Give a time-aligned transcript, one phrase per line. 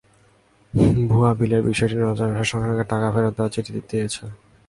[1.09, 4.21] ভুয়া বিলের বিষয়টি নজরে আসার সঙ্গে সঙ্গে টাকা ফেরত দেওয়ার চিঠি দিয়েছি।